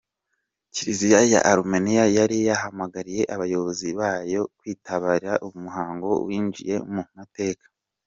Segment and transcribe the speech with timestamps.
[0.73, 7.65] Kiliziya ya Arumeniya yari yahamagariye abayoboke ba yo kwitabira uyu muhango winjiye mu mateka.